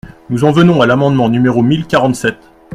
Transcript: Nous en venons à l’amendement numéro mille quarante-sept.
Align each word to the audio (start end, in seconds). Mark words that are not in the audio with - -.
Nous 0.31 0.45
en 0.45 0.51
venons 0.51 0.81
à 0.81 0.87
l’amendement 0.87 1.29
numéro 1.29 1.61
mille 1.61 1.85
quarante-sept. 1.85 2.39